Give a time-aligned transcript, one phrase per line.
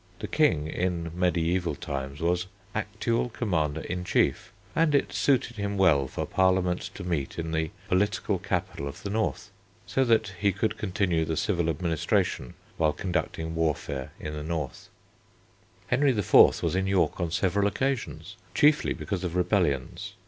[0.17, 6.07] The King, in mediæval times, was actual commander in chief, and it suited him well
[6.07, 9.51] for Parliament to meet in the political capital of the north,
[9.85, 14.89] so that he could continue the civil administration while conducting warfare in the north.
[15.85, 16.33] Henry IV.
[16.33, 20.13] was in York on several occasions, chiefly because of rebellions.